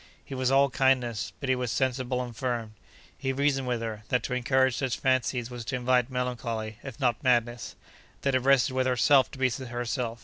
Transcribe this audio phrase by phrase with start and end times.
[0.25, 2.73] He was all kindness, but he was sensible and firm.
[3.15, 7.23] He reasoned with her, that to encourage such fancies was to invite melancholy, if not
[7.23, 7.75] madness.
[8.21, 10.19] That it rested with herself to be herself.